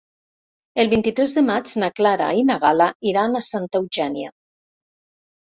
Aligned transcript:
El 0.83 0.87
vint-i-tres 0.93 1.35
de 1.39 1.43
maig 1.49 1.73
na 1.83 1.89
Clara 1.99 2.31
i 2.39 2.47
na 2.49 2.57
Gal·la 2.65 2.89
iran 3.11 3.37
a 3.37 3.43
Santa 3.51 3.83
Eugènia. 3.85 4.35